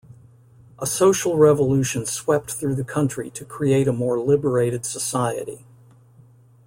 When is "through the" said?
2.53-2.83